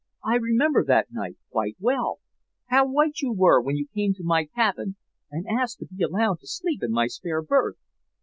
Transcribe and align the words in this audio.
"I 0.25 0.37
remember 0.37 0.83
that 0.83 1.11
night 1.11 1.37
quite 1.51 1.75
well, 1.79 2.21
how 2.69 2.87
white 2.87 3.19
you 3.21 3.31
were 3.33 3.61
when 3.61 3.75
you 3.75 3.85
came 3.93 4.15
to 4.15 4.23
my 4.23 4.45
cabin 4.47 4.95
and 5.29 5.45
asked 5.47 5.77
to 5.77 5.85
be 5.95 6.03
allowed 6.03 6.39
to 6.39 6.47
sleep 6.47 6.81
in 6.81 6.89
my 6.91 7.05
spare 7.05 7.43
berth. 7.43 7.75